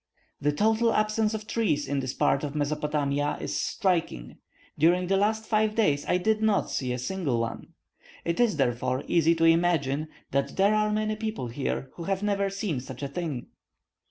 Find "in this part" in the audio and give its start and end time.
1.87-2.43